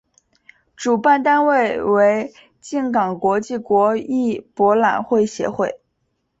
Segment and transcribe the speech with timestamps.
[0.75, 5.79] 主办单位为静冈国际园艺博览会协会。